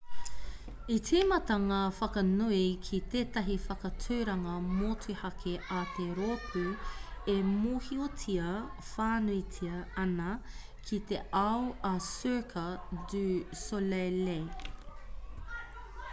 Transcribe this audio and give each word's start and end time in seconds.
i 0.93 0.95
tīmata 1.07 1.55
ngā 1.63 1.79
whakanui 1.97 2.61
ki 2.85 2.99
tētahi 3.15 3.57
whakaaturanga 3.65 4.53
motuhake 4.69 5.51
a 5.79 5.81
te 5.97 6.05
rōpū 6.21 6.63
e 7.33 7.35
mōhiotia 7.51 8.49
whānuitia 8.87 9.81
ana 10.05 10.31
ki 10.89 10.99
te 11.11 11.19
ao 11.43 11.63
a 11.91 11.91
cirque 12.07 12.65
du 13.13 13.21
soleil 13.65 14.33